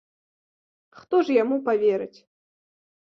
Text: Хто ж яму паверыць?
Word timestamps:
Хто 1.01 1.21
ж 1.27 1.35
яму 1.43 1.55
паверыць? 1.71 2.19